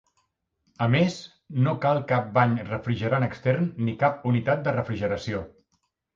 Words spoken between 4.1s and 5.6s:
unitat de refrigeració.